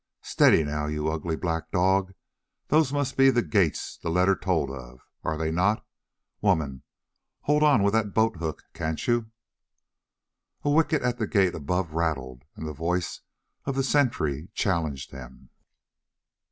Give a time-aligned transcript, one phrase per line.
[0.23, 2.15] Steady now, you ugly black dog;
[2.69, 5.85] those must be the gates the letter told of—are they not,
[6.41, 6.81] woman?
[7.41, 9.29] Hold on with the boat hook, can't you?"
[10.63, 13.21] A wicket at the gate above rattled and the voice
[13.65, 15.51] of the sentry challenged them.